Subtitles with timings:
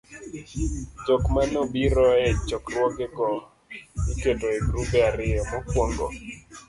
[1.05, 3.27] jokmanobiro e chokruogego
[4.11, 6.05] iketo e grube ariyo: mokuongo